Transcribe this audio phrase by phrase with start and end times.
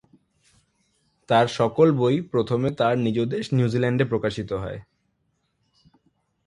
[1.29, 4.79] তাঁর সকল বই প্রথমে তাঁর নিজ দেশ নিউজিল্যান্ডে প্রকাশিত হয়।